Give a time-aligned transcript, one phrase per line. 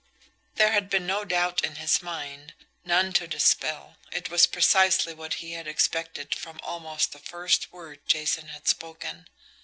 [0.55, 3.97] There had been no doubt in his mind, none to dispel.
[4.11, 9.27] It was precisely what he had expected from almost the first word Jason had spoken.